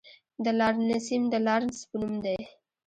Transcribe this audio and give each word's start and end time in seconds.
د 0.43 0.45
لارنسیم 0.59 1.23
د 1.29 1.35
لارنس 1.45 1.79
په 1.89 1.95
نوم 2.01 2.15
دی. 2.25 2.39